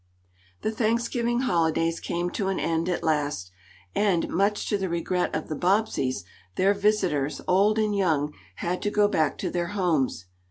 [0.63, 3.51] The Thanksgiving holidays came to an end at last
[3.93, 6.23] and, much to the regret of the Bobbseys,
[6.55, 10.25] their visitors, old and young, had to go back to their homes.